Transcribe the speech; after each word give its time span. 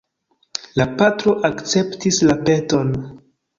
La 0.81 0.87
patro 1.01 1.35
akceptis 1.51 2.21
la 2.31 2.39
peton. 2.51 2.93